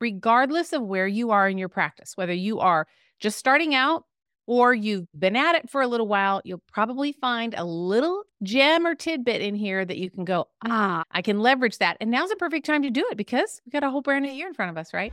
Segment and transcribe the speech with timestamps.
[0.00, 2.86] regardless of where you are in your practice, whether you are
[3.20, 4.04] just starting out
[4.46, 8.86] or you've been at it for a little while, you'll probably find a little gem
[8.86, 11.96] or tidbit in here that you can go, ah, I can leverage that.
[12.00, 14.30] And now's a perfect time to do it because we've got a whole brand new
[14.30, 15.12] year in front of us, right?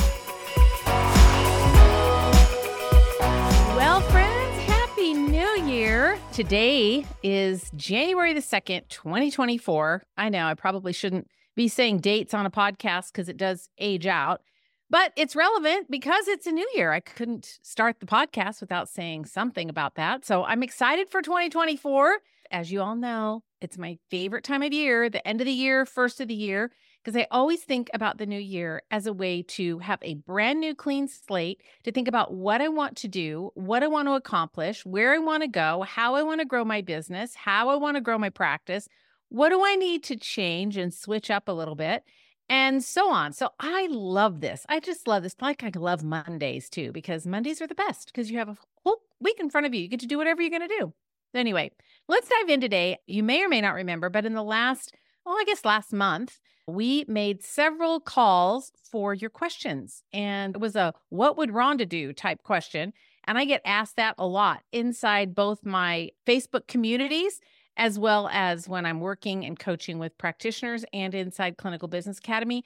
[6.01, 6.17] Year.
[6.33, 10.01] Today is January the 2nd, 2024.
[10.17, 14.07] I know I probably shouldn't be saying dates on a podcast because it does age
[14.07, 14.41] out.
[14.89, 16.91] But it's relevant because it's a new year.
[16.91, 20.25] I couldn't start the podcast without saying something about that.
[20.25, 22.17] So I'm excited for 2024
[22.51, 25.85] as you all know, it's my favorite time of year, the end of the year,
[25.85, 26.71] first of the year,
[27.03, 30.59] because I always think about the new year as a way to have a brand
[30.59, 34.13] new clean slate, to think about what I want to do, what I want to
[34.13, 37.75] accomplish, where I want to go, how I want to grow my business, how I
[37.75, 38.87] want to grow my practice,
[39.29, 42.03] what do I need to change and switch up a little bit,
[42.49, 43.31] and so on.
[43.33, 44.65] So I love this.
[44.67, 45.35] I just love this.
[45.41, 49.01] Like I love Mondays too, because Mondays are the best because you have a whole
[49.21, 49.81] week in front of you.
[49.81, 50.93] You get to do whatever you're going to do.
[51.33, 51.71] Anyway,
[52.09, 52.97] let's dive in today.
[53.07, 54.93] You may or may not remember, but in the last,
[55.25, 60.03] well, I guess last month, we made several calls for your questions.
[60.13, 62.93] And it was a what would Ronda do type question.
[63.25, 67.39] And I get asked that a lot inside both my Facebook communities
[67.77, 72.63] as well as when I'm working and coaching with practitioners and inside Clinical Business Academy.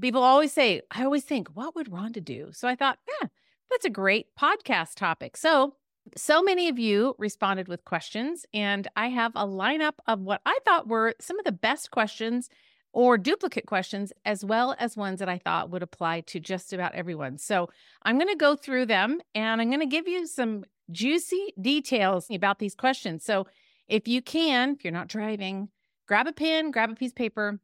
[0.00, 2.50] People always say, I always think, what would Ronda do?
[2.52, 3.28] So I thought, yeah,
[3.70, 5.36] that's a great podcast topic.
[5.36, 5.74] So
[6.16, 10.58] so many of you responded with questions, and I have a lineup of what I
[10.64, 12.48] thought were some of the best questions
[12.92, 16.94] or duplicate questions, as well as ones that I thought would apply to just about
[16.94, 17.38] everyone.
[17.38, 17.68] So
[18.02, 22.26] I'm going to go through them and I'm going to give you some juicy details
[22.30, 23.24] about these questions.
[23.24, 23.46] So
[23.88, 25.68] if you can, if you're not driving,
[26.06, 27.60] grab a pen, grab a piece of paper.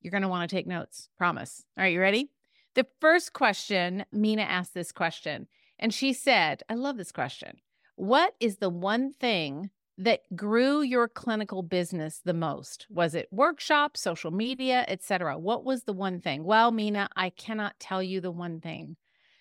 [0.00, 1.64] You're going to want to take notes, promise.
[1.76, 2.30] All right, you ready?
[2.74, 5.48] The first question, Mina asked this question.
[5.78, 7.58] And she said, I love this question.
[7.96, 12.86] What is the one thing that grew your clinical business the most?
[12.88, 15.38] Was it workshops, social media, etc.?
[15.38, 16.44] What was the one thing?
[16.44, 18.96] Well, Mina, I cannot tell you the one thing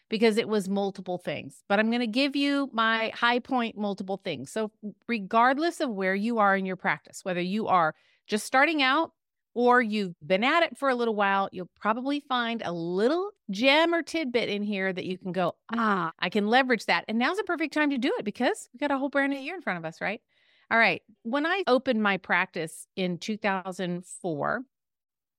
[0.10, 4.20] because it was multiple things, but I'm going to give you my high point multiple
[4.24, 4.52] things.
[4.52, 4.72] So,
[5.08, 7.94] regardless of where you are in your practice, whether you are
[8.26, 9.12] just starting out
[9.58, 13.92] or you've been at it for a little while, you'll probably find a little gem
[13.92, 17.06] or tidbit in here that you can go, ah, I can leverage that.
[17.08, 19.40] And now's a perfect time to do it because we got a whole brand new
[19.40, 20.22] year in front of us, right?
[20.70, 21.02] All right.
[21.24, 24.62] When I opened my practice in 2004,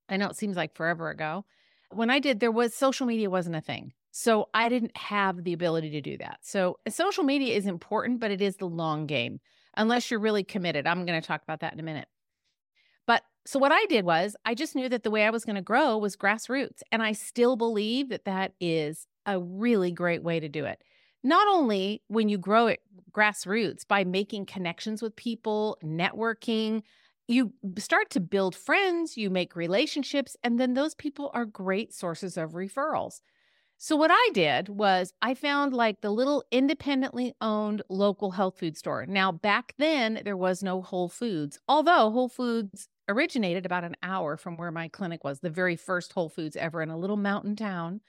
[0.09, 1.45] I know it seems like forever ago.
[1.93, 3.93] When I did, there was social media wasn't a thing.
[4.11, 6.39] So I didn't have the ability to do that.
[6.43, 9.39] So social media is important, but it is the long game
[9.77, 10.89] unless you're really committed.
[10.89, 12.09] I'm going to talk about that in a minute.
[13.09, 15.57] But so what I did was I just knew that the way I was going
[15.57, 16.83] to grow was grassroots.
[16.93, 20.85] And I still believe that that is a really great way to do it.
[21.25, 22.81] Not only when you grow it
[23.11, 26.83] grassroots by making connections with people, networking,
[27.27, 32.37] you start to build friends, you make relationships, and then those people are great sources
[32.37, 33.21] of referrals.
[33.81, 38.77] So, what I did was I found like the little independently owned local health food
[38.77, 39.07] store.
[39.07, 44.37] Now, back then, there was no Whole Foods, although Whole Foods originated about an hour
[44.37, 47.57] from where my clinic was, the very first Whole Foods ever in a little mountain
[47.57, 48.01] town.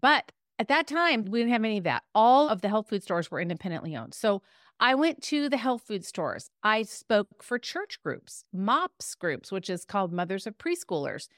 [0.00, 2.04] But at that time, we didn't have any of that.
[2.14, 4.14] All of the health food stores were independently owned.
[4.14, 4.42] So
[4.80, 6.50] I went to the health food stores.
[6.62, 11.28] I spoke for church groups, MOPS groups, which is called Mothers of Preschoolers.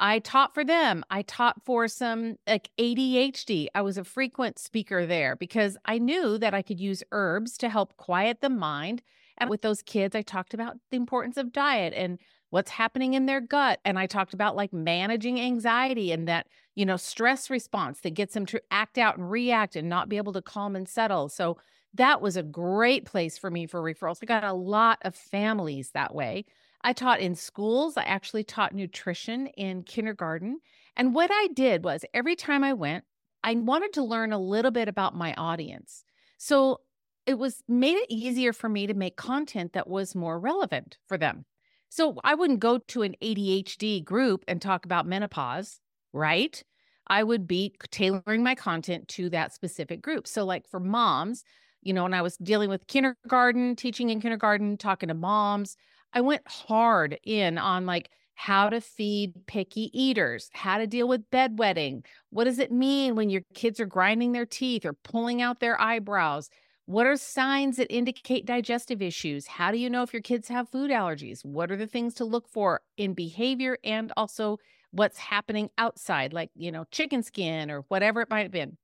[0.00, 1.04] I taught for them.
[1.10, 3.66] I taught for some like ADHD.
[3.74, 7.68] I was a frequent speaker there because I knew that I could use herbs to
[7.68, 9.02] help quiet the mind.
[9.38, 12.18] And with those kids, I talked about the importance of diet and
[12.50, 13.80] what's happening in their gut.
[13.84, 18.34] And I talked about like managing anxiety and that, you know, stress response that gets
[18.34, 21.28] them to act out and react and not be able to calm and settle.
[21.28, 21.58] So
[21.94, 24.18] that was a great place for me for referrals.
[24.22, 26.44] I got a lot of families that way.
[26.82, 27.96] I taught in schools.
[27.96, 30.60] I actually taught nutrition in kindergarten.
[30.96, 33.04] And what I did was every time I went,
[33.42, 36.04] I wanted to learn a little bit about my audience.
[36.36, 36.80] So
[37.26, 41.18] it was made it easier for me to make content that was more relevant for
[41.18, 41.44] them.
[41.88, 45.80] So I wouldn't go to an ADHD group and talk about menopause,
[46.12, 46.62] right?
[47.06, 50.26] I would be tailoring my content to that specific group.
[50.26, 51.44] So, like for moms,
[51.82, 55.76] you know, when I was dealing with kindergarten, teaching in kindergarten, talking to moms,
[56.12, 61.28] I went hard in on like how to feed picky eaters, how to deal with
[61.30, 62.04] bedwetting.
[62.30, 65.80] What does it mean when your kids are grinding their teeth or pulling out their
[65.80, 66.50] eyebrows?
[66.88, 69.46] What are signs that indicate digestive issues?
[69.46, 71.44] How do you know if your kids have food allergies?
[71.44, 74.56] What are the things to look for in behavior and also
[74.90, 78.78] what's happening outside, like, you know, chicken skin or whatever it might have been?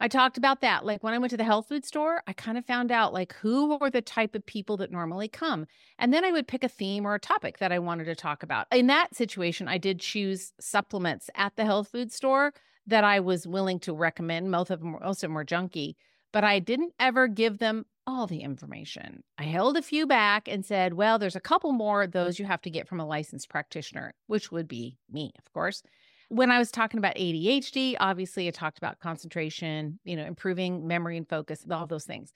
[0.00, 0.86] I talked about that.
[0.86, 3.34] Like when I went to the health food store, I kind of found out like
[3.34, 5.66] who were the type of people that normally come.
[5.98, 8.42] And then I would pick a theme or a topic that I wanted to talk
[8.42, 8.68] about.
[8.72, 12.54] In that situation, I did choose supplements at the health food store
[12.86, 14.50] that I was willing to recommend.
[14.50, 15.96] Most of them, most of them were junky,
[16.34, 19.22] but I didn't ever give them all the information.
[19.38, 22.06] I held a few back and said, well, there's a couple more.
[22.06, 25.82] Those you have to get from a licensed practitioner, which would be me, of course
[26.28, 31.16] when I was talking about ADHD, obviously I talked about concentration, you know, improving memory
[31.16, 32.32] and focus, all those things.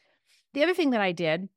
[0.55, 1.49] The other thing that I did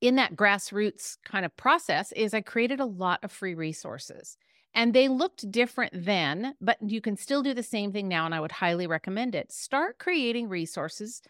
[0.00, 4.36] in that grassroots kind of process is I created a lot of free resources.
[4.74, 8.26] And they looked different then, but you can still do the same thing now.
[8.26, 9.52] And I would highly recommend it.
[9.52, 11.22] Start creating resources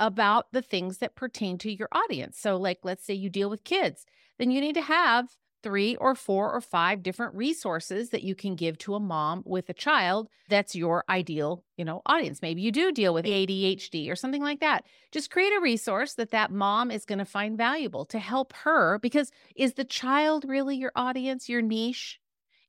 [0.00, 2.38] about the things that pertain to your audience.
[2.38, 4.06] So, like, let's say you deal with kids,
[4.38, 5.28] then you need to have
[5.62, 9.68] three or four or five different resources that you can give to a mom with
[9.68, 12.42] a child that's your ideal you know audience.
[12.42, 14.84] Maybe you do deal with adhd or something like that.
[15.12, 18.98] Just create a resource that that mom is going to find valuable to help her
[19.00, 22.18] because is the child really your audience your niche?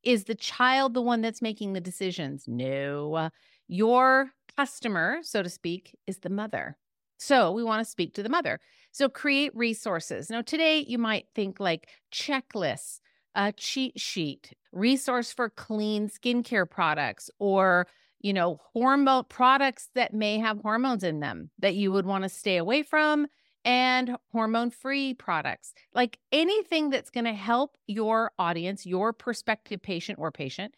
[0.03, 2.45] Is the child the one that's making the decisions?
[2.47, 3.29] No.
[3.67, 6.77] Your customer so to speak is the mother
[7.21, 8.59] so we want to speak to the mother.
[8.91, 10.31] So create resources.
[10.31, 12.99] Now, today you might think like checklists,
[13.35, 17.87] a cheat sheet, resource for clean skincare products, or
[18.21, 22.29] you know, hormone products that may have hormones in them that you would want to
[22.29, 23.27] stay away from,
[23.63, 25.73] and hormone free products.
[25.93, 30.73] Like anything that's going to help your audience, your prospective patient or patient,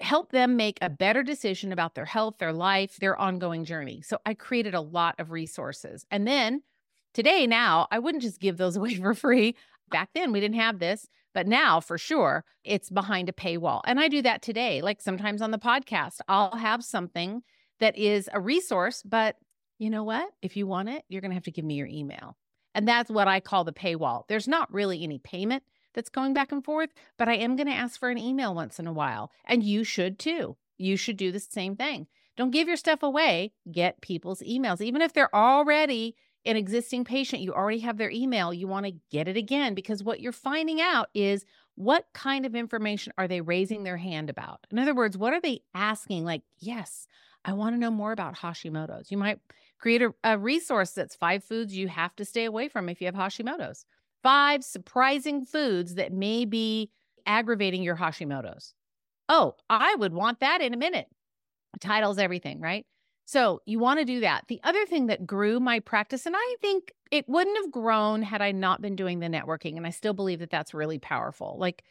[0.00, 4.02] help them make a better decision about their health, their life, their ongoing journey.
[4.02, 6.04] So I created a lot of resources.
[6.10, 6.62] And then
[7.14, 9.56] today, now, I wouldn't just give those away for free.
[9.90, 13.80] Back then, we didn't have this, but now for sure, it's behind a paywall.
[13.84, 14.82] And I do that today.
[14.82, 17.42] Like sometimes on the podcast, I'll have something
[17.78, 19.36] that is a resource, but
[19.78, 20.28] you know what?
[20.42, 22.36] If you want it, you're going to have to give me your email.
[22.74, 24.24] And that's what I call the paywall.
[24.28, 25.62] There's not really any payment
[25.96, 28.78] that's going back and forth, but I am going to ask for an email once
[28.78, 29.32] in a while.
[29.44, 30.56] And you should too.
[30.78, 32.06] You should do the same thing.
[32.36, 33.52] Don't give your stuff away.
[33.72, 34.80] Get people's emails.
[34.80, 36.14] Even if they're already
[36.44, 40.04] an existing patient, you already have their email, you want to get it again because
[40.04, 41.44] what you're finding out is
[41.74, 44.60] what kind of information are they raising their hand about?
[44.70, 46.24] In other words, what are they asking?
[46.24, 47.08] Like, yes,
[47.44, 49.10] I want to know more about Hashimoto's.
[49.10, 49.40] You might
[49.78, 53.06] create a, a resource that's five foods you have to stay away from if you
[53.06, 53.84] have Hashimoto's
[54.26, 56.90] five surprising foods that may be
[57.26, 58.74] aggravating your Hashimoto's.
[59.28, 61.06] Oh, I would want that in a minute.
[61.80, 62.84] Titles everything, right?
[63.26, 64.42] So you want to do that.
[64.48, 68.42] The other thing that grew my practice, and I think it wouldn't have grown had
[68.42, 69.76] I not been doing the networking.
[69.76, 71.56] And I still believe that that's really powerful.
[71.60, 71.84] Like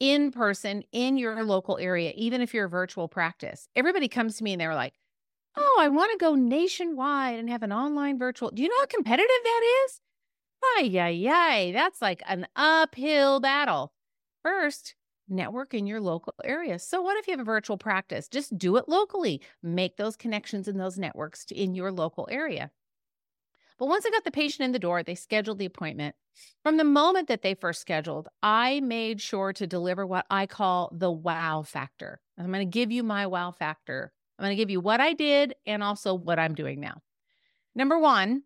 [0.00, 4.44] in person in your local area, even if you're a virtual practice, everybody comes to
[4.44, 4.94] me and they're like,
[5.56, 8.50] Oh, I want to go nationwide and have an online virtual.
[8.50, 10.00] Do you know how competitive that is?
[10.76, 11.72] Ay, ay, ay.
[11.72, 13.92] That's like an uphill battle.
[14.42, 14.94] First,
[15.28, 16.78] network in your local area.
[16.78, 18.28] So, what if you have a virtual practice?
[18.28, 19.40] Just do it locally.
[19.62, 22.70] Make those connections in those networks to, in your local area.
[23.78, 26.14] But once I got the patient in the door, they scheduled the appointment.
[26.62, 30.90] From the moment that they first scheduled, I made sure to deliver what I call
[30.92, 32.20] the wow factor.
[32.38, 34.12] I'm going to give you my wow factor.
[34.38, 37.00] I'm going to give you what I did and also what I'm doing now.
[37.74, 38.42] Number one,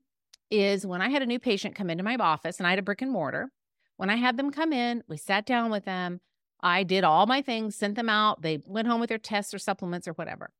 [0.50, 2.82] is when I had a new patient come into my office and I had a
[2.82, 3.50] brick and mortar.
[3.96, 6.20] When I had them come in, we sat down with them.
[6.60, 8.42] I did all my things, sent them out.
[8.42, 10.50] They went home with their tests or supplements or whatever.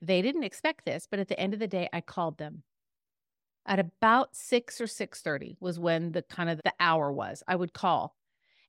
[0.00, 2.62] They didn't expect this, but at the end of the day, I called them.
[3.66, 7.42] At about 6 or 6:30 was when the kind of the hour was.
[7.46, 8.16] I would call.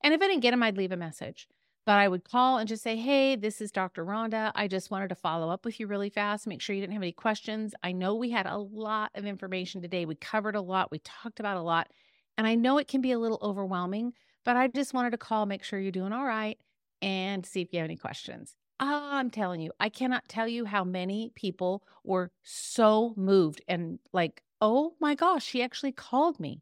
[0.04, 1.48] And if I didn't get them, I'd leave a message.
[1.86, 4.04] But I would call and just say, Hey, this is Dr.
[4.04, 4.52] Ronda.
[4.56, 7.02] I just wanted to follow up with you really fast, make sure you didn't have
[7.02, 7.74] any questions.
[7.84, 10.06] I know we had a lot of information today.
[10.06, 11.90] We covered a lot, we talked about a lot.
[12.38, 14.14] And I know it can be a little overwhelming,
[14.46, 16.58] but I just wanted to call, make sure you're doing all right,
[17.02, 18.56] and see if you have any questions.
[18.80, 24.42] I'm telling you, I cannot tell you how many people were so moved and like,
[24.60, 26.62] oh my gosh, she actually called me.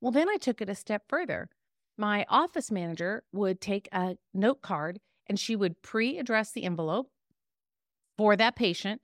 [0.00, 1.48] Well, then I took it a step further
[1.96, 7.10] my office manager would take a note card and she would pre address the envelope
[8.16, 9.00] for that patient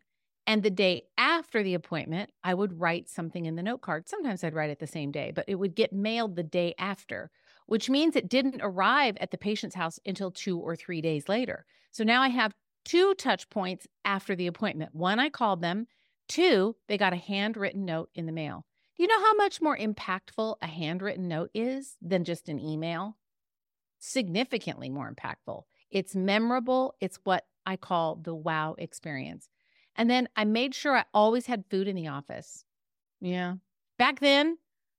[0.47, 4.09] And the day after the appointment, I would write something in the note card.
[4.09, 7.31] Sometimes I'd write it the same day, but it would get mailed the day after,
[7.67, 11.67] which means it didn't arrive at the patient's house until two or three days later.
[11.93, 12.55] So now I have
[12.85, 14.95] two touch points after the appointment.
[14.95, 15.87] One, I called them.
[16.29, 18.67] Two, they got a handwritten note in the mail.
[19.01, 23.17] You know how much more impactful a handwritten note is than just an email?
[23.99, 25.63] Significantly more impactful.
[25.91, 26.95] It's memorable.
[27.01, 29.49] It's what I call the wow experience.
[29.97, 32.67] And then I made sure I always had food in the office.
[33.23, 33.55] Yeah.
[33.97, 34.59] Back then,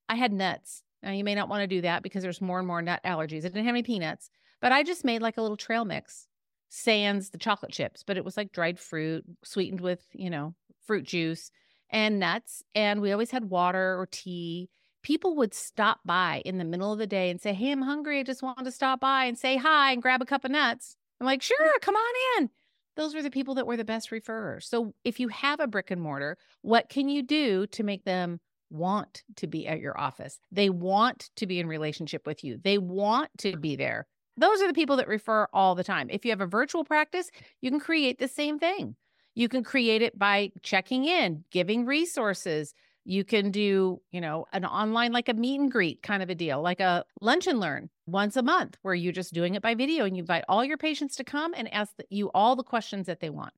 [0.10, 0.82] I had nuts.
[1.04, 3.46] Now, you may not want to do that because there's more and more nut allergies.
[3.46, 4.32] I didn't have any peanuts,
[4.62, 6.26] but I just made like a little trail mix,
[6.70, 10.56] sans the chocolate chips, but it was like dried fruit sweetened with, you know,
[10.88, 11.52] fruit juice
[11.92, 12.64] and nuts.
[12.74, 14.70] And we always had water or tea.
[15.04, 18.20] People would stop by in the middle of the day and say, Hey, I'm hungry.
[18.20, 20.96] I just wanted to stop by and say hi and grab a cup of nuts.
[21.20, 22.50] I'm like, Sure, come on in
[22.96, 24.64] those were the people that were the best referrers.
[24.64, 28.40] So if you have a brick and mortar, what can you do to make them
[28.70, 30.40] want to be at your office?
[30.52, 32.60] They want to be in relationship with you.
[32.62, 34.08] They want to be there.
[34.38, 36.10] Those are the people that refer all the time.
[36.10, 37.30] If you have a virtual practice,
[37.62, 38.96] you can create the same thing.
[39.34, 42.74] You can create it by checking in, giving resources,
[43.04, 46.36] you can do, you know, an online, like a meet and greet kind of a
[46.36, 49.74] deal, like a lunch and learn once a month, where you're just doing it by
[49.74, 53.08] video and you invite all your patients to come and ask you all the questions
[53.08, 53.54] that they want.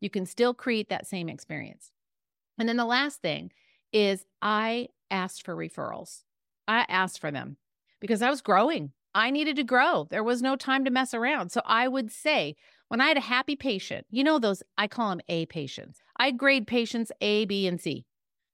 [0.00, 1.90] You can still create that same experience.
[2.58, 3.50] And then the last thing
[3.92, 6.22] is I asked for referrals.
[6.68, 7.56] I asked for them
[8.00, 8.92] because I was growing.
[9.14, 10.06] I needed to grow.
[10.10, 11.50] There was no time to mess around.
[11.50, 12.56] So I would say,
[12.94, 15.98] when I had a happy patient, you know, those, I call them A patients.
[16.16, 18.06] I grade patients A, B, and C.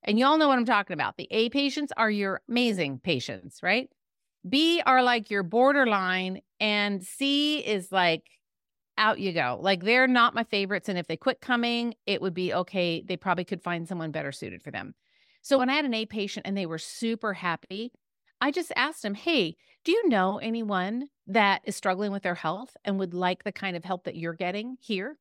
[0.03, 1.19] And y'all know what I'm talking about.
[1.19, 3.91] The A patients are your amazing patients, right?
[4.49, 8.23] B are like your borderline, and C is like
[8.97, 9.59] out you go.
[9.61, 10.89] Like they're not my favorites.
[10.89, 13.05] And if they quit coming, it would be okay.
[13.07, 14.95] They probably could find someone better suited for them.
[15.43, 17.93] So when I had an A patient and they were super happy,
[18.41, 22.77] I just asked them, Hey, do you know anyone that is struggling with their health
[22.85, 25.17] and would like the kind of help that you're getting here?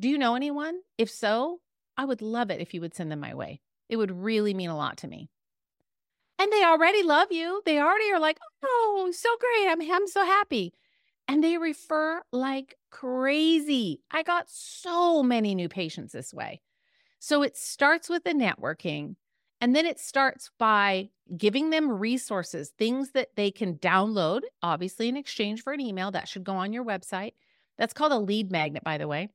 [0.00, 0.80] Do you know anyone?
[0.98, 1.60] If so,
[1.96, 3.60] I would love it if you would send them my way.
[3.88, 5.30] It would really mean a lot to me.
[6.38, 7.62] And they already love you.
[7.64, 9.68] They already are like, oh, so great.
[9.68, 10.72] I'm, I'm so happy.
[11.26, 14.00] And they refer like crazy.
[14.10, 16.60] I got so many new patients this way.
[17.18, 19.16] So it starts with the networking.
[19.60, 25.16] And then it starts by giving them resources, things that they can download, obviously in
[25.16, 27.32] exchange for an email that should go on your website.
[27.76, 29.28] That's called a lead magnet, by the way,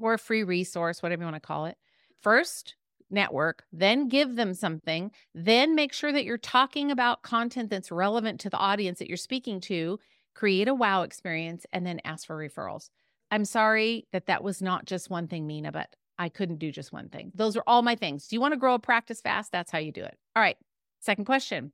[0.00, 1.76] or a free resource, whatever you want to call it.
[2.20, 2.76] First,
[3.10, 8.40] network, then give them something, then make sure that you're talking about content that's relevant
[8.40, 9.98] to the audience that you're speaking to,
[10.34, 12.88] create a wow experience, and then ask for referrals.
[13.30, 16.92] I'm sorry that that was not just one thing, Mina, but I couldn't do just
[16.92, 17.32] one thing.
[17.34, 18.28] Those are all my things.
[18.28, 19.50] Do you want to grow a practice fast?
[19.50, 20.16] That's how you do it.
[20.36, 20.56] All right.
[21.00, 21.72] Second question.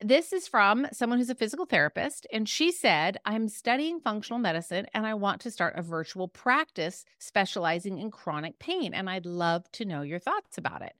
[0.00, 2.26] This is from someone who's a physical therapist.
[2.32, 7.04] And she said, I'm studying functional medicine and I want to start a virtual practice
[7.20, 8.92] specializing in chronic pain.
[8.92, 10.94] And I'd love to know your thoughts about it.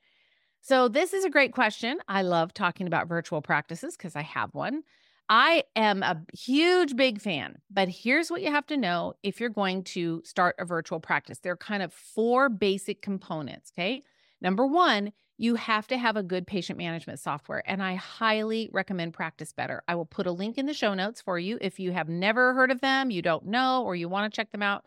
[0.61, 1.99] So, this is a great question.
[2.07, 4.85] I love talking about virtual practices because I have one.
[5.29, 7.59] I am a huge, big fan.
[7.71, 11.39] But here's what you have to know if you're going to start a virtual practice
[11.41, 13.73] there are kind of four basic components.
[13.75, 14.03] Okay.
[14.41, 17.63] Number one, you have to have a good patient management software.
[17.67, 19.83] And I highly recommend Practice Better.
[19.87, 21.59] I will put a link in the show notes for you.
[21.61, 24.51] If you have never heard of them, you don't know, or you want to check
[24.51, 24.87] them out,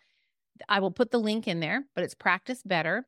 [0.68, 3.08] I will put the link in there, but it's Practice Better.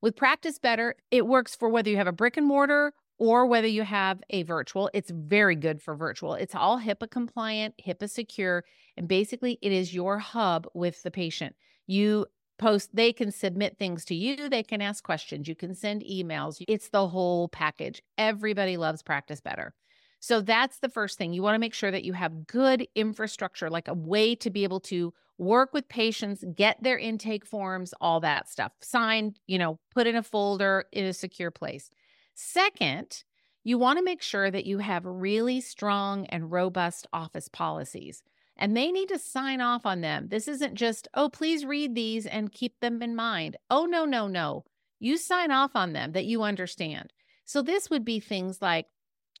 [0.00, 3.66] With Practice Better, it works for whether you have a brick and mortar or whether
[3.66, 4.90] you have a virtual.
[4.92, 6.34] It's very good for virtual.
[6.34, 8.64] It's all HIPAA compliant, HIPAA secure,
[8.96, 11.54] and basically it is your hub with the patient.
[11.86, 12.26] You
[12.58, 16.62] post they can submit things to you they can ask questions you can send emails
[16.68, 19.74] it's the whole package everybody loves practice better
[20.20, 23.68] so that's the first thing you want to make sure that you have good infrastructure
[23.68, 28.20] like a way to be able to work with patients get their intake forms all
[28.20, 31.90] that stuff signed you know put in a folder in a secure place
[32.34, 33.24] second
[33.62, 38.22] you want to make sure that you have really strong and robust office policies
[38.56, 40.28] and they need to sign off on them.
[40.28, 43.56] This isn't just, oh, please read these and keep them in mind.
[43.68, 44.64] Oh, no, no, no.
[45.00, 47.12] You sign off on them that you understand.
[47.44, 48.86] So this would be things like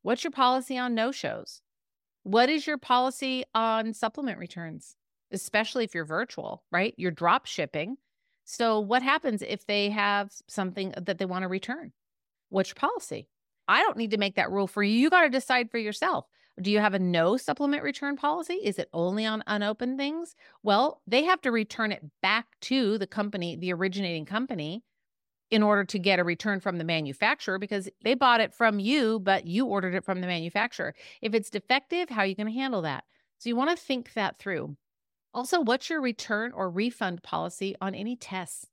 [0.02, 1.62] what's your policy on no shows?
[2.24, 4.96] What is your policy on supplement returns,
[5.30, 6.94] especially if you're virtual, right?
[6.96, 7.96] You're drop shipping.
[8.44, 11.92] So what happens if they have something that they want to return?
[12.54, 13.28] What's your policy?
[13.68, 14.94] I don't need to make that rule for you.
[14.96, 16.26] You got to decide for yourself.
[16.60, 18.54] Do you have a no supplement return policy?
[18.54, 20.36] Is it only on unopened things?
[20.62, 24.84] Well, they have to return it back to the company, the originating company.
[25.50, 29.20] in order to get a return from the manufacturer because they bought it from you,
[29.20, 30.94] but you ordered it from the manufacturer.
[31.22, 33.04] If it's defective, how are you going to handle that?
[33.38, 34.76] So you want to think that through.
[35.34, 38.66] Also, what's your return or refund policy on any tests?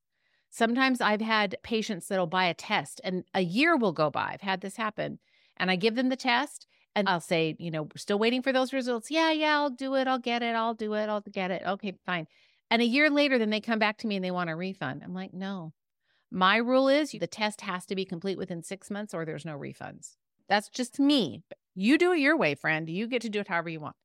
[0.51, 4.31] Sometimes I've had patients that'll buy a test and a year will go by.
[4.34, 5.17] I've had this happen.
[5.58, 8.74] And I give them the test and I'll say, you know, still waiting for those
[8.74, 9.10] results.
[9.10, 10.08] Yeah, yeah, I'll do it.
[10.08, 10.55] I'll get it.
[10.55, 11.08] I'll do it.
[11.08, 11.62] I'll get it.
[11.65, 12.27] Okay, fine.
[12.70, 15.03] And a year later, then they come back to me and they want a refund.
[15.03, 15.74] I'm like, no,
[16.29, 19.58] my rule is the test has to be complete within six months or there's no
[19.58, 20.15] refunds.
[20.50, 21.43] That's just me.
[21.75, 22.89] You do it your way, friend.
[22.89, 23.96] You get to do it however you want.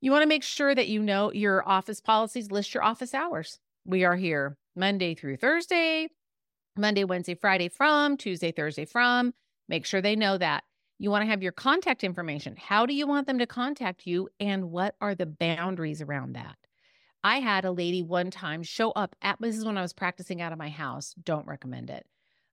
[0.00, 3.60] You want to make sure that you know your office policies, list your office hours.
[3.86, 6.08] We are here Monday through Thursday,
[6.76, 9.32] Monday, Wednesday, Friday from, Tuesday, Thursday from.
[9.68, 10.64] Make sure they know that.
[10.98, 12.56] You want to have your contact information.
[12.56, 14.28] How do you want them to contact you?
[14.38, 16.56] And what are the boundaries around that?
[17.24, 20.42] I had a lady one time show up at this is when I was practicing
[20.42, 21.14] out of my house.
[21.22, 22.06] Don't recommend it.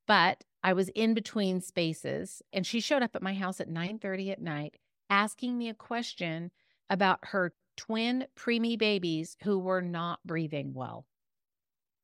[0.08, 4.32] But I was in between spaces and she showed up at my house at 9:30
[4.32, 4.76] at night
[5.10, 6.52] asking me a question
[6.90, 11.06] about her twin preemie babies who were not breathing well.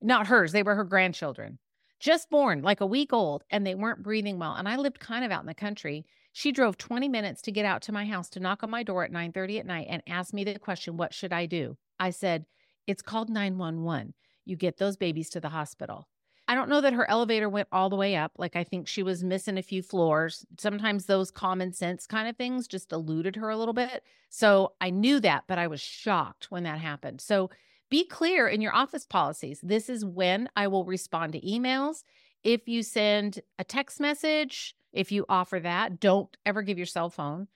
[0.04, 1.58] Not hers, they were her grandchildren.
[2.00, 4.54] Just born, like a week old, and they weren't breathing well.
[4.54, 6.06] And I lived kind of out in the country.
[6.34, 9.04] She drove 20 minutes to get out to my house to knock on my door
[9.04, 12.46] at 9:30 at night and ask me the question, "What should I do?" I said,
[12.88, 14.14] it's called 911.
[14.46, 16.08] You get those babies to the hospital.
[16.48, 18.34] I don't know that her elevator went all the way up.
[18.38, 20.46] Like, I think she was missing a few floors.
[20.60, 24.04] Sometimes those common sense kind of things just eluded her a little bit.
[24.30, 27.22] So I knew that, but I was shocked when that happened.
[27.22, 27.50] So
[27.94, 29.60] be clear in your office policies.
[29.62, 32.02] This is when I will respond to emails.
[32.44, 37.12] If you send a text message, if you offer that, don't ever give your cell
[37.12, 37.50] phone.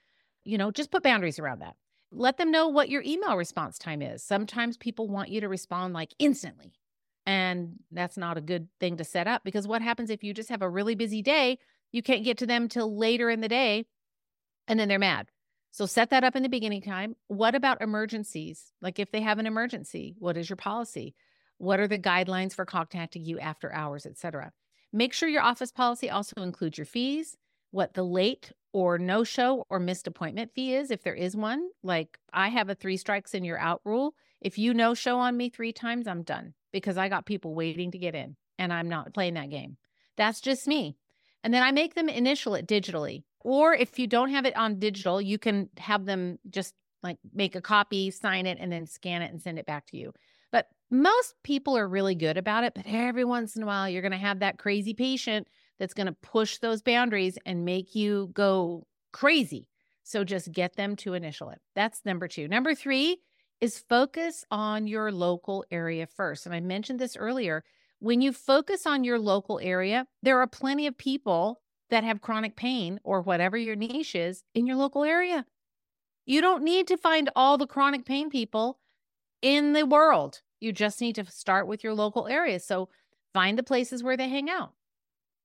[0.44, 1.76] You know, just put boundaries around that.
[2.12, 4.22] Let them know what your email response time is.
[4.22, 6.72] Sometimes people want you to respond like instantly.
[7.26, 10.50] And that's not a good thing to set up because what happens if you just
[10.50, 11.58] have a really busy day,
[11.92, 13.88] you can't get to them till later in the day
[14.68, 15.30] and then they're mad.
[15.78, 17.16] So set that up in the beginning time.
[17.28, 18.74] What about emergencies?
[18.82, 21.14] Like if they have an emergency, what is your policy?
[21.60, 24.54] What are the guidelines for contacting you after hours, etc.
[24.92, 27.38] Make sure your office policy also includes your fees,
[27.70, 31.70] what the late or no show or missed appointment fee is, if there is one.
[31.84, 34.16] Like I have a three strikes and you're out rule.
[34.42, 37.92] If you no show on me three times, I'm done because I got people waiting
[37.92, 39.78] to get in and I'm not playing that game.
[40.16, 40.98] That's just me.
[41.44, 43.26] And then I make them initial it digitally.
[43.42, 46.74] Or if you don't have it on digital, you can have them just
[47.04, 49.98] like make a copy, sign it, and then scan it and send it back to
[49.98, 50.14] you.
[50.52, 52.74] But most people are really good about it.
[52.74, 55.48] But every once in a while, you're going to have that crazy patient
[55.80, 59.70] that's going to push those boundaries and make you go crazy.
[60.04, 61.60] So just get them to initial it.
[61.76, 62.48] That's number two.
[62.48, 63.18] Number three
[63.60, 66.46] is focus on your local area first.
[66.46, 67.64] And I mentioned this earlier.
[68.00, 72.56] When you focus on your local area, there are plenty of people that have chronic
[72.56, 75.46] pain or whatever your niche is in your local area.
[76.26, 78.80] You don't need to find all the chronic pain people
[79.42, 80.42] in the world.
[80.60, 82.60] You just need to start with your local area.
[82.60, 82.90] So
[83.34, 84.74] find the places where they hang out.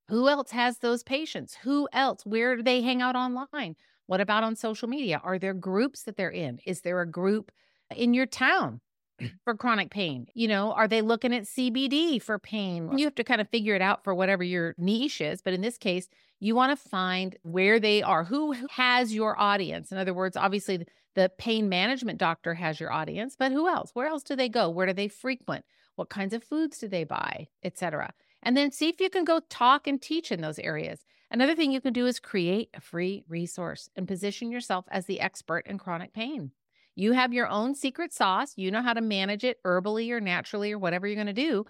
[0.09, 1.55] Who else has those patients?
[1.63, 2.25] Who else?
[2.25, 3.75] Where do they hang out online?
[4.07, 5.21] What about on social media?
[5.23, 6.59] Are there groups that they're in?
[6.65, 7.51] Is there a group
[7.95, 8.81] in your town
[9.45, 10.27] for chronic pain?
[10.33, 12.97] You know, are they looking at CBD for pain?
[12.97, 15.41] You have to kind of figure it out for whatever your niche is.
[15.41, 16.09] But in this case,
[16.43, 18.25] you want to find where they are.
[18.25, 19.93] Who has your audience?
[19.93, 23.91] In other words, obviously, the pain management doctor has your audience, but who else?
[23.93, 24.69] Where else do they go?
[24.69, 25.63] Where do they frequent?
[25.95, 28.13] What kinds of foods do they buy, etc.
[28.41, 31.05] And then see if you can go talk and teach in those areas.
[31.31, 35.21] Another thing you can do is create a free resource and position yourself as the
[35.21, 36.51] expert in chronic pain.
[36.93, 38.53] You have your own secret sauce.
[38.57, 41.65] You know how to manage it herbally or naturally or whatever you're going to do.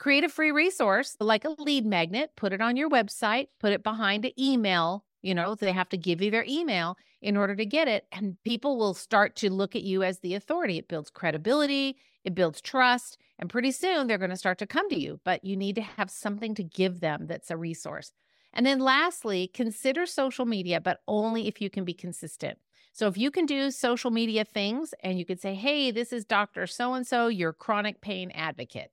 [0.00, 3.82] Create a free resource like a lead magnet, put it on your website, put it
[3.82, 5.04] behind an email.
[5.20, 8.06] You know, they have to give you their email in order to get it.
[8.10, 10.78] And people will start to look at you as the authority.
[10.78, 14.88] It builds credibility, it builds trust, and pretty soon they're going to start to come
[14.88, 15.20] to you.
[15.22, 18.12] But you need to have something to give them that's a resource.
[18.54, 22.56] And then lastly, consider social media, but only if you can be consistent.
[22.94, 26.24] So if you can do social media things and you could say, hey, this is
[26.24, 26.66] Dr.
[26.66, 28.92] So and so, your chronic pain advocate.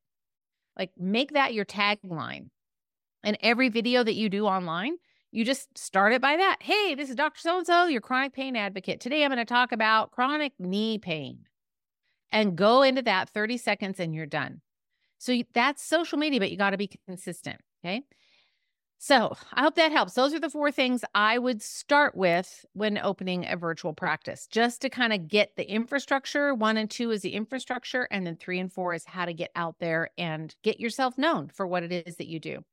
[0.77, 2.49] Like make that your tagline.
[3.23, 4.97] And every video that you do online,
[5.31, 6.57] you just start it by that.
[6.61, 7.39] Hey, this is Dr.
[7.39, 9.01] So and so, your chronic pain advocate.
[9.01, 11.39] Today I'm going to talk about chronic knee pain
[12.31, 14.61] and go into that 30 seconds and you're done.
[15.17, 17.59] So that's social media, but you got to be consistent.
[17.83, 18.03] Okay.
[18.99, 20.13] So I hope that helps.
[20.13, 24.81] Those are the four things I would start with when opening a virtual practice, just
[24.81, 26.53] to kind of get the infrastructure.
[26.55, 29.51] One and two is the infrastructure, and then three and four is how to get
[29.55, 32.63] out there and get yourself known for what it is that you do.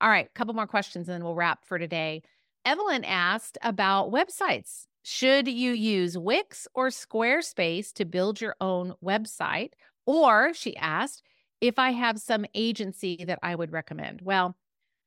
[0.00, 2.22] All right, a couple more questions and then we'll wrap for today.
[2.64, 4.86] Evelyn asked about websites.
[5.02, 9.72] Should you use Wix or Squarespace to build your own website?
[10.04, 11.22] Or she asked
[11.60, 14.20] if I have some agency that I would recommend.
[14.22, 14.56] Well,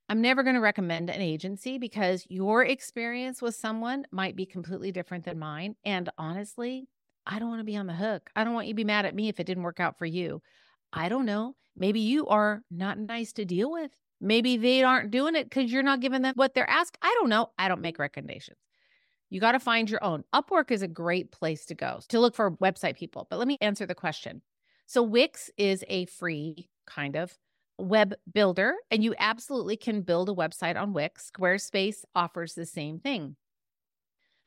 [0.09, 4.91] I'm never going to recommend an agency because your experience with someone might be completely
[4.91, 5.75] different than mine.
[5.85, 6.87] And honestly,
[7.27, 8.31] I don't want to be on the hook.
[8.35, 10.07] I don't want you to be mad at me if it didn't work out for
[10.07, 10.41] you.
[10.91, 11.55] I don't know.
[11.77, 13.91] Maybe you are not nice to deal with.
[14.19, 16.97] Maybe they aren't doing it because you're not giving them what they're asked.
[17.03, 17.51] I don't know.
[17.59, 18.57] I don't make recommendations.
[19.29, 20.23] You got to find your own.
[20.33, 23.27] Upwork is a great place to go to look for website people.
[23.29, 24.41] But let me answer the question.
[24.87, 27.37] So, Wix is a free kind of
[27.79, 31.31] web builder, and you absolutely can build a website on Wix.
[31.31, 33.35] Squarespace offers the same thing.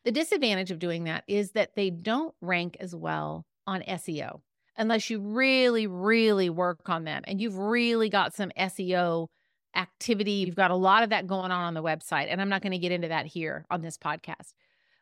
[0.05, 4.41] The disadvantage of doing that is that they don't rank as well on SEO
[4.77, 9.29] unless you really, really work on them and you've really got some SEO
[9.77, 10.33] activity.
[10.33, 12.27] You've got a lot of that going on on the website.
[12.31, 14.55] And I'm not going to get into that here on this podcast.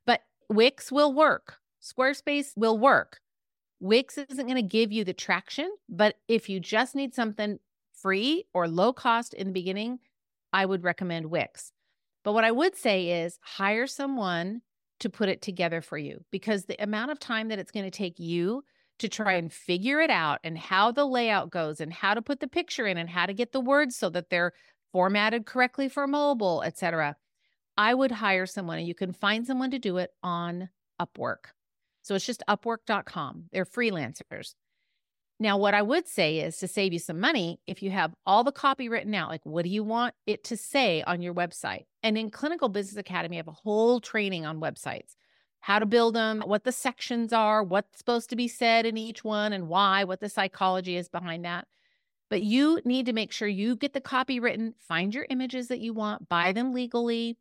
[0.07, 3.21] But Wix will work, Squarespace will work.
[3.81, 7.59] Wix isn't going to give you the traction, but if you just need something
[8.03, 9.99] free or low cost in the beginning,
[10.53, 11.73] I would recommend Wix.
[12.25, 14.63] But what I would say is hire someone
[15.01, 17.91] to put it together for you because the amount of time that it's going to
[17.91, 18.63] take you
[18.99, 22.41] to try and figure it out and how the layout goes and how to put
[22.41, 24.53] the picture in and how to get the words so that they're
[24.93, 27.17] formatted correctly for mobile, etc.
[27.79, 30.69] I would hire someone and you can find someone to do it on
[31.01, 31.55] Upwork.
[32.03, 33.45] So it's just upwork.com.
[33.53, 34.55] They're freelancers.
[35.43, 38.45] Now, what I would say is to save you some money, if you have all
[38.45, 41.87] the copy written out, like what do you want it to say on your website?
[42.03, 45.15] And in Clinical Business Academy, I have a whole training on websites
[45.61, 49.23] how to build them, what the sections are, what's supposed to be said in each
[49.23, 51.67] one, and why, what the psychology is behind that.
[52.31, 55.81] But you need to make sure you get the copy written, find your images that
[55.81, 57.37] you want, buy them legally.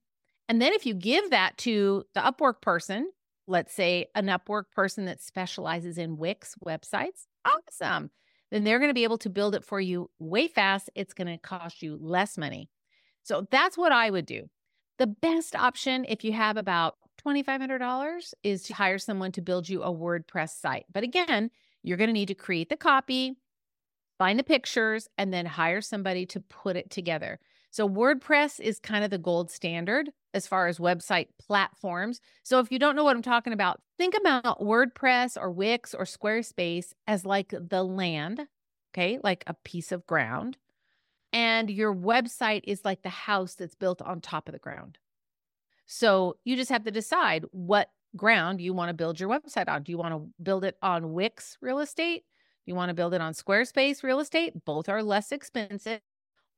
[0.50, 3.10] And then if you give that to the Upwork person,
[3.48, 8.12] let's say an Upwork person that specializes in Wix websites, awesome.
[8.52, 10.90] Then they're going to be able to build it for you way fast.
[10.96, 12.70] It's going to cost you less money.
[13.24, 14.50] So that's what I would do.
[14.98, 19.84] The best option, if you have about $2,500, is to hire someone to build you
[19.84, 20.86] a WordPress site.
[20.92, 21.52] But again,
[21.84, 23.38] you're going to need to create the copy,
[24.18, 27.40] find the pictures, and then hire somebody to put it together.
[27.72, 32.20] So, WordPress is kind of the gold standard as far as website platforms.
[32.44, 36.06] So, if you don't know what I'm talking about, think about WordPress or Wix or
[36.06, 38.48] Squarespace as like the land,
[38.92, 40.58] okay, like a piece of ground.
[41.32, 44.98] And your website is like the house that's built on top of the ground.
[45.86, 49.84] So, you just have to decide what ground you want to build your website on.
[49.84, 52.24] Do you want to build it on Wix real estate?
[52.66, 54.66] Do you want to build it on Squarespace real estate?
[54.66, 56.02] Both are less expensive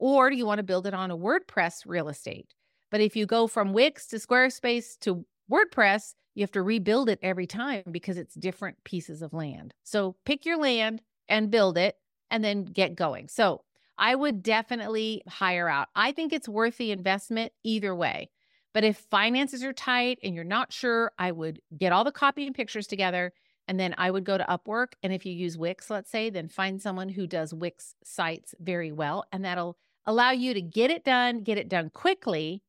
[0.02, 2.54] or do you want to build it on a WordPress real estate?
[2.90, 7.20] But if you go from Wix to Squarespace to WordPress, you have to rebuild it
[7.22, 9.76] every time because it's different pieces of land.
[9.84, 11.96] So pick your land and build it
[12.32, 13.28] and then get going.
[13.28, 13.62] So
[13.98, 15.90] I would definitely hire out.
[15.96, 18.32] I think it's worth the investment either way.
[18.74, 22.48] But if finances are tight and you're not sure, I would get all the copy
[22.48, 23.34] and pictures together
[23.68, 24.94] and then I would go to Upwork.
[25.04, 28.92] And if you use Wix, let's say, then find someone who does Wix sites very
[28.92, 29.24] well.
[29.32, 32.64] And that'll allow you to get it done, get it done quickly,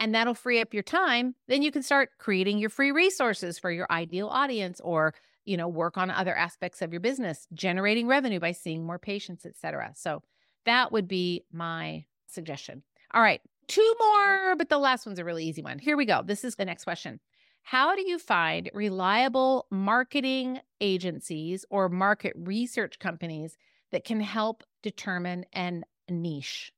[0.00, 1.34] and that'll free up your time.
[1.48, 5.68] Then you can start creating your free resources for your ideal audience or, you know,
[5.68, 9.92] work on other aspects of your business, generating revenue by seeing more patients, etc.
[9.94, 10.22] So
[10.66, 12.82] that would be my suggestion.
[13.12, 15.78] All right, two more, but the last one's a really easy one.
[15.78, 16.22] Here we go.
[16.24, 17.20] This is the next question.
[17.62, 23.56] How do you find reliable marketing agencies or market research companies
[23.90, 26.72] that can help determine an niche.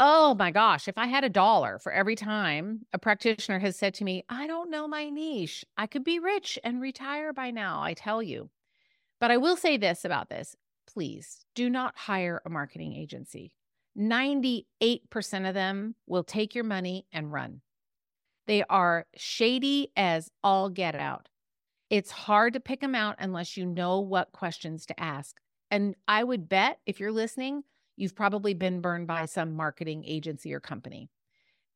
[0.00, 3.94] Oh my gosh, if I had a dollar for every time a practitioner has said
[3.94, 7.82] to me, I don't know my niche, I could be rich and retire by now,
[7.82, 8.48] I tell you.
[9.20, 10.56] But I will say this about this
[10.86, 13.52] please do not hire a marketing agency.
[13.98, 14.64] 98%
[15.48, 17.60] of them will take your money and run.
[18.46, 21.28] They are shady as all get out.
[21.90, 25.36] It's hard to pick them out unless you know what questions to ask.
[25.70, 27.64] And I would bet if you're listening,
[27.98, 31.10] you've probably been burned by some marketing agency or company.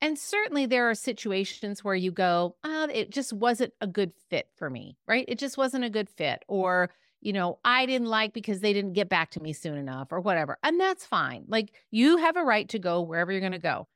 [0.00, 4.48] And certainly there are situations where you go, oh, it just wasn't a good fit
[4.56, 5.24] for me, right?
[5.28, 6.44] It just wasn't a good fit.
[6.48, 10.08] Or, you know, I didn't like because they didn't get back to me soon enough
[10.10, 10.58] or whatever.
[10.62, 11.44] And that's fine.
[11.46, 13.86] Like you have a right to go wherever you're going to go.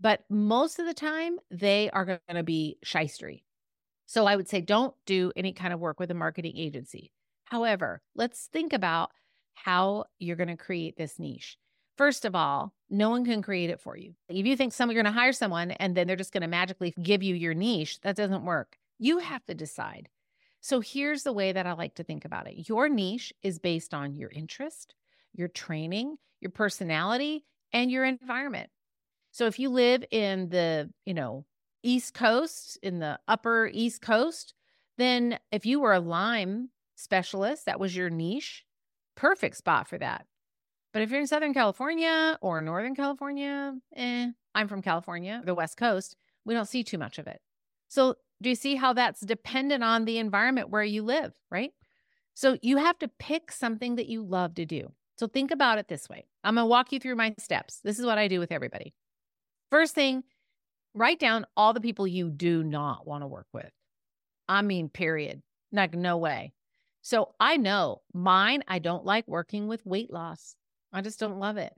[0.00, 3.42] But most of the time, they are going to be shystery.
[4.06, 7.12] So I would say don't do any kind of work with a marketing agency.
[7.44, 9.10] However, let's think about
[9.54, 11.58] how you're going to create this niche.
[11.98, 14.14] First of all, no one can create it for you.
[14.28, 16.48] If you think someone you're going to hire someone and then they're just going to
[16.48, 18.78] magically give you your niche, that doesn't work.
[19.00, 20.08] You have to decide.
[20.60, 22.68] So here's the way that I like to think about it.
[22.68, 24.94] Your niche is based on your interest,
[25.34, 28.70] your training, your personality, and your environment.
[29.32, 31.46] So if you live in the, you know,
[31.82, 34.54] East Coast, in the upper East Coast,
[34.98, 38.64] then if you were a Lyme specialist, that was your niche,
[39.16, 40.26] perfect spot for that.
[40.92, 45.76] But if you're in Southern California or Northern California, eh, I'm from California, the West
[45.76, 47.40] Coast, we don't see too much of it.
[47.88, 51.72] So do you see how that's dependent on the environment where you live, right?
[52.34, 54.92] So you have to pick something that you love to do.
[55.18, 56.26] So think about it this way.
[56.44, 57.80] I'm going to walk you through my steps.
[57.82, 58.94] This is what I do with everybody.
[59.70, 60.22] First thing,
[60.94, 63.70] write down all the people you do not want to work with.
[64.48, 65.42] I mean, period.
[65.72, 66.52] Like, no way.
[67.02, 70.54] So I know mine, I don't like working with weight loss.
[70.92, 71.72] I just don't love it.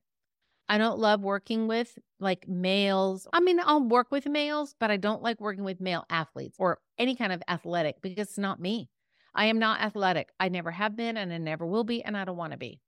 [0.69, 3.27] I don't love working with like males.
[3.33, 6.79] I mean, I'll work with males, but I don't like working with male athletes or
[6.97, 8.89] any kind of athletic because it's not me.
[9.35, 10.31] I am not athletic.
[10.39, 12.81] I never have been and I never will be, and I don't want to be.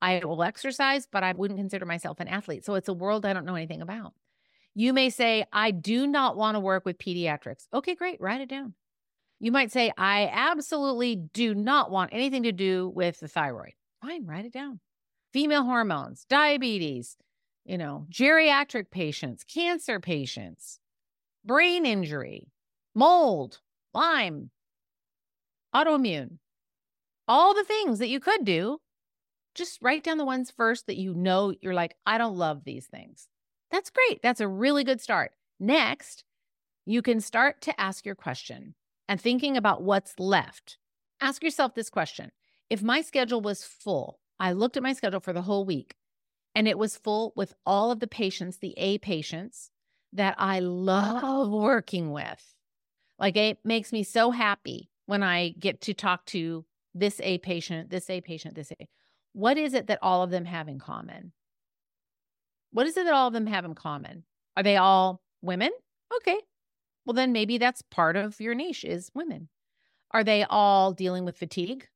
[0.00, 2.64] I will exercise, but I wouldn't consider myself an athlete.
[2.64, 4.14] So it's a world I don't know anything about.
[4.74, 7.66] You may say, I do not want to work with pediatrics.
[7.74, 8.20] Okay, great.
[8.20, 8.74] Write it down.
[9.40, 13.72] You might say, I absolutely do not want anything to do with the thyroid.
[14.00, 14.80] Fine, write it down
[15.36, 17.18] female hormones, diabetes,
[17.66, 20.80] you know, geriatric patients, cancer patients,
[21.44, 22.50] brain injury,
[22.94, 23.60] mold,
[23.92, 24.48] Lyme,
[25.74, 26.38] autoimmune,
[27.28, 28.78] all the things that you could do.
[29.54, 32.86] Just write down the ones first that you know you're like, I don't love these
[32.86, 33.28] things.
[33.70, 34.22] That's great.
[34.22, 35.32] That's a really good start.
[35.60, 36.24] Next,
[36.86, 38.74] you can start to ask your question
[39.06, 40.78] and thinking about what's left.
[41.20, 42.32] Ask yourself this question
[42.70, 45.94] If my schedule was full, I looked at my schedule for the whole week
[46.54, 49.70] and it was full with all of the patients, the A patients
[50.12, 52.54] that I love working with.
[53.18, 57.90] Like it makes me so happy when I get to talk to this A patient,
[57.90, 58.88] this A patient, this A.
[59.32, 61.32] What is it that all of them have in common?
[62.72, 64.24] What is it that all of them have in common?
[64.56, 65.70] Are they all women?
[66.16, 66.38] Okay.
[67.04, 69.48] Well, then maybe that's part of your niche is women.
[70.10, 71.86] Are they all dealing with fatigue?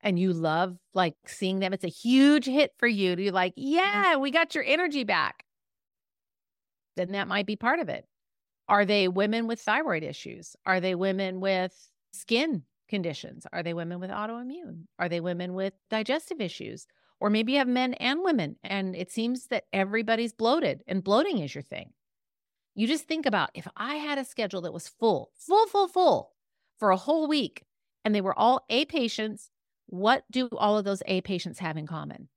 [0.00, 3.52] And you love like seeing them, it's a huge hit for you to be like,
[3.56, 5.44] yeah, we got your energy back.
[6.96, 8.06] Then that might be part of it.
[8.68, 10.56] Are they women with thyroid issues?
[10.66, 11.74] Are they women with
[12.12, 13.46] skin conditions?
[13.52, 14.84] Are they women with autoimmune?
[14.98, 16.86] Are they women with digestive issues?
[17.20, 21.38] Or maybe you have men and women, and it seems that everybody's bloated, and bloating
[21.38, 21.92] is your thing.
[22.76, 26.32] You just think about if I had a schedule that was full, full, full, full
[26.78, 27.64] for a whole week,
[28.04, 29.50] and they were all A patients
[29.88, 32.28] what do all of those A patients have in common?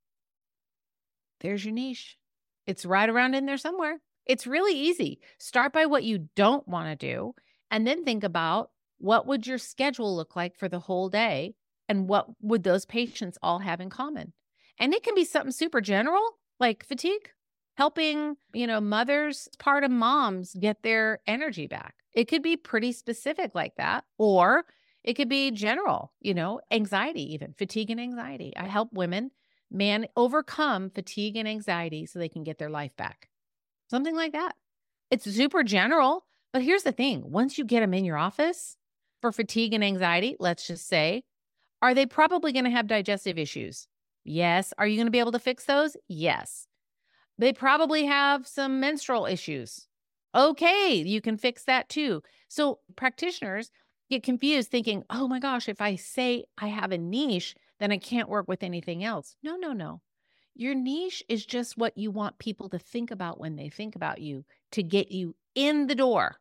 [1.41, 2.17] There's your niche.
[2.65, 3.99] It's right around in there somewhere.
[4.25, 5.19] It's really easy.
[5.37, 7.33] Start by what you don't want to do
[7.69, 11.55] and then think about what would your schedule look like for the whole day
[11.89, 14.31] and what would those patients all have in common?
[14.79, 16.23] And it can be something super general
[16.59, 17.29] like fatigue,
[17.75, 21.95] helping, you know, mothers, part of moms get their energy back.
[22.13, 24.65] It could be pretty specific like that or
[25.03, 28.53] it could be general, you know, anxiety, even fatigue and anxiety.
[28.55, 29.31] I help women
[29.71, 33.29] man overcome fatigue and anxiety so they can get their life back.
[33.89, 34.55] Something like that.
[35.09, 38.77] It's super general, but here's the thing once you get them in your office
[39.21, 41.23] for fatigue and anxiety, let's just say,
[41.81, 43.87] are they probably going to have digestive issues?
[44.23, 44.73] Yes.
[44.77, 45.97] Are you going to be able to fix those?
[46.07, 46.67] Yes.
[47.37, 49.87] They probably have some menstrual issues.
[50.33, 52.21] Okay, you can fix that too.
[52.47, 53.71] So, practitioners
[54.11, 57.97] get confused thinking, oh my gosh, if I say I have a niche, then I
[57.97, 59.35] can't work with anything else.
[59.41, 60.01] No, no, no.
[60.53, 64.19] Your niche is just what you want people to think about when they think about
[64.21, 64.43] you
[64.73, 66.35] to get you in the door.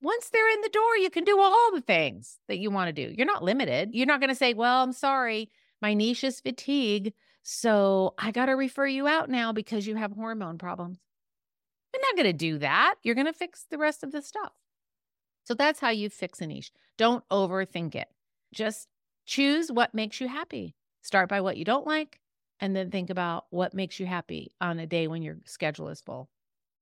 [0.00, 2.92] Once they're in the door, you can do all the things that you want to
[2.92, 3.14] do.
[3.16, 3.90] You're not limited.
[3.92, 7.12] You're not going to say, well, I'm sorry, my niche is fatigue.
[7.42, 10.98] So I got to refer you out now because you have hormone problems.
[11.92, 12.94] You're not going to do that.
[13.02, 14.52] You're going to fix the rest of the stuff.
[15.44, 16.72] So that's how you fix a niche.
[16.96, 18.08] Don't overthink it.
[18.54, 18.88] Just
[19.26, 20.74] choose what makes you happy.
[21.02, 22.20] Start by what you don't like,
[22.60, 26.00] and then think about what makes you happy on a day when your schedule is
[26.00, 26.30] full.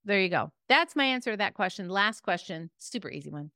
[0.04, 0.50] There you go.
[0.68, 1.88] That's my answer to that question.
[1.88, 3.50] Last question, super easy one.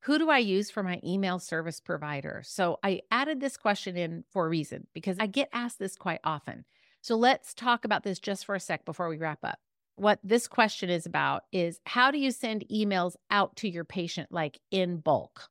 [0.00, 2.42] Who do I use for my email service provider?
[2.44, 6.20] So I added this question in for a reason because I get asked this quite
[6.22, 6.64] often.
[7.00, 9.58] So let's talk about this just for a sec before we wrap up
[9.96, 14.30] what this question is about is how do you send emails out to your patient
[14.30, 15.48] like in bulk?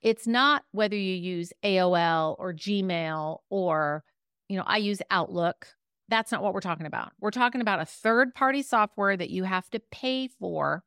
[0.00, 4.04] It's not whether you use AOL or Gmail or,
[4.48, 5.68] you know, I use Outlook.
[6.08, 7.12] That's not what we're talking about.
[7.20, 10.84] We're talking about a third party software that you have to pay for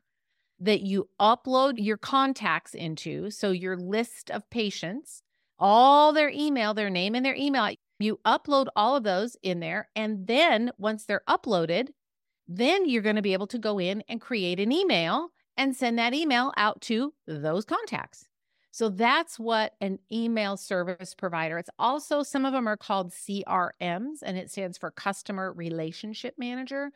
[0.60, 3.30] that you upload your contacts into.
[3.30, 5.22] So, your list of patients,
[5.60, 9.90] all their email, their name and their email, you upload all of those in there.
[9.96, 11.90] And then once they're uploaded,
[12.58, 16.00] then you're going to be able to go in and create an email and send
[16.00, 18.28] that email out to those contacts.
[18.72, 21.58] So that's what an email service provider.
[21.58, 26.92] It's also some of them are called CRMs and it stands for customer relationship manager.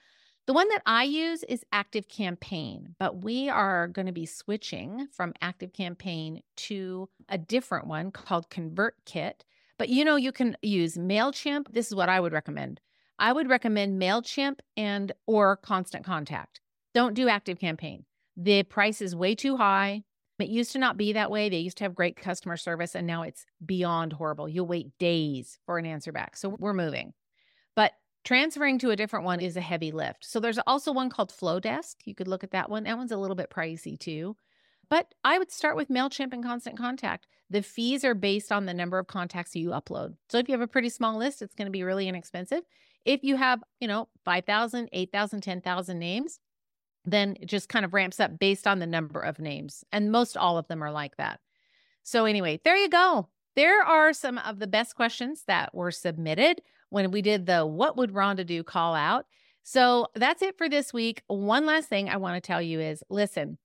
[0.47, 5.07] The one that I use is Active Campaign, but we are going to be switching
[5.11, 9.41] from Active Campaign to a different one called ConvertKit.
[9.77, 11.73] But you know, you can use MailChimp.
[11.73, 12.79] This is what I would recommend.
[13.17, 16.61] I would recommend MailChimp and or Constant Contact.
[16.93, 18.05] Don't do Active Campaign.
[18.37, 20.03] The price is way too high.
[20.39, 21.47] It used to not be that way.
[21.47, 24.49] They used to have great customer service, and now it's beyond horrible.
[24.49, 26.35] You'll wait days for an answer back.
[26.35, 27.13] So we're moving.
[27.75, 27.93] But
[28.25, 30.25] transferring to a different one is a heavy lift.
[30.25, 31.95] So there's also one called Flodesk.
[32.03, 32.83] You could look at that one.
[32.83, 34.35] That one's a little bit pricey too.
[34.89, 37.27] But I would start with MailChimp and Constant Contact.
[37.49, 40.15] The fees are based on the number of contacts you upload.
[40.29, 42.61] So if you have a pretty small list, it's going to be really inexpensive.
[43.05, 46.39] If you have, you know, 5,000, 8,000, 10,000 names,
[47.05, 49.83] then it just kind of ramps up based on the number of names.
[49.91, 51.39] And most all of them are like that.
[52.03, 53.29] So, anyway, there you go.
[53.55, 57.95] There are some of the best questions that were submitted when we did the What
[57.97, 59.25] Would Ronda Do call out.
[59.63, 61.21] So, that's it for this week.
[61.27, 63.57] One last thing I want to tell you is listen,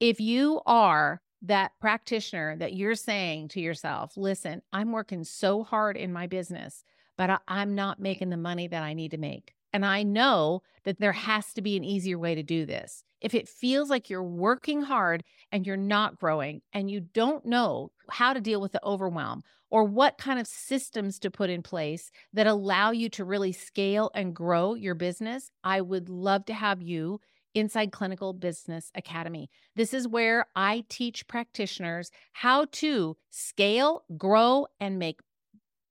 [0.00, 5.96] if you are that practitioner that you're saying to yourself, listen, I'm working so hard
[5.96, 6.84] in my business,
[7.18, 9.52] but I, am not making the money that I need to make.
[9.74, 13.04] And I know that there has to be an easier way to do this.
[13.20, 17.90] If it feels like you're working hard and you're not growing and you don't know
[18.08, 22.10] how to deal with the overwhelm or what kind of systems to put in place
[22.32, 26.80] that allow you to really scale and grow your business, I would love to have
[26.80, 27.20] you
[27.54, 29.50] inside Clinical Business Academy.
[29.74, 35.20] This is where I teach practitioners how to scale, grow, and make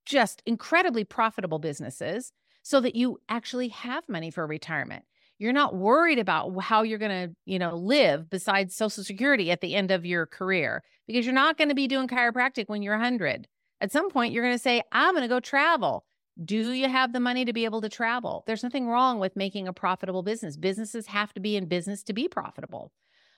[0.07, 2.31] just incredibly profitable businesses
[2.63, 5.03] so that you actually have money for retirement.
[5.37, 9.61] You're not worried about how you're going to, you know, live besides social security at
[9.61, 12.95] the end of your career because you're not going to be doing chiropractic when you're
[12.95, 13.47] 100.
[13.79, 16.05] At some point you're going to say, "I'm going to go travel."
[16.43, 18.43] Do you have the money to be able to travel?
[18.45, 20.55] There's nothing wrong with making a profitable business.
[20.55, 22.91] Businesses have to be in business to be profitable.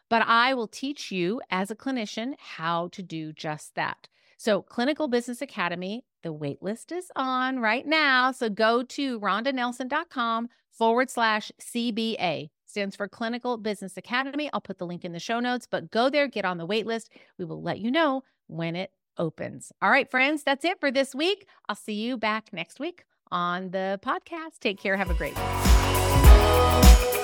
[0.10, 4.10] But I will teach you as a clinician how to do just that.
[4.38, 8.32] So, Clinical Business Academy, the waitlist is on right now.
[8.32, 14.50] So, go to rondanelson.com forward slash CBA, stands for Clinical Business Academy.
[14.54, 17.08] I'll put the link in the show notes, but go there, get on the waitlist.
[17.38, 19.72] We will let you know when it opens.
[19.82, 21.48] All right, friends, that's it for this week.
[21.68, 24.60] I'll see you back next week on the podcast.
[24.60, 24.96] Take care.
[24.98, 27.19] Have a great day.